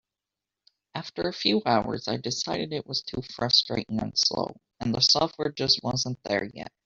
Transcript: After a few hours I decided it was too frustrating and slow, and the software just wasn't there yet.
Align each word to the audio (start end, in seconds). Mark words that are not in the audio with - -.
After 0.95 1.27
a 1.27 1.31
few 1.31 1.61
hours 1.63 2.07
I 2.07 2.17
decided 2.17 2.73
it 2.73 2.87
was 2.87 3.03
too 3.03 3.21
frustrating 3.21 3.99
and 3.99 4.17
slow, 4.17 4.59
and 4.79 4.95
the 4.95 4.99
software 4.99 5.51
just 5.51 5.83
wasn't 5.83 6.17
there 6.23 6.45
yet. 6.55 6.71